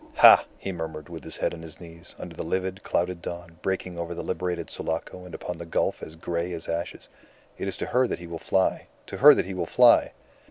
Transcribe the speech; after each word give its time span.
"Ha!" 0.15 0.45
he 0.57 0.71
murmured, 0.71 1.09
with 1.09 1.23
his 1.23 1.37
head 1.37 1.53
on 1.53 1.61
his 1.61 1.79
knees, 1.79 2.15
under 2.17 2.35
the 2.35 2.41
livid 2.41 2.81
clouded 2.81 3.21
dawn 3.21 3.59
breaking 3.61 3.99
over 3.99 4.15
the 4.15 4.23
liberated 4.23 4.71
Sulaco 4.71 5.25
and 5.25 5.35
upon 5.35 5.59
the 5.59 5.63
gulf 5.67 6.01
as 6.01 6.15
gray 6.15 6.51
as 6.53 6.67
ashes. 6.67 7.07
"It 7.59 7.67
is 7.67 7.77
to 7.77 7.85
her 7.85 8.07
that 8.07 8.17
he 8.17 8.25
will 8.25 8.39
fly. 8.39 8.87
To 9.05 9.17
her 9.17 9.35
that 9.35 9.45
he 9.45 9.53
will 9.53 9.67
fly!" 9.67 10.13